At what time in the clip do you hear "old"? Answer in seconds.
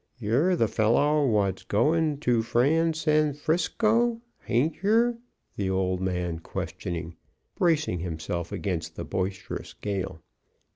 5.69-6.01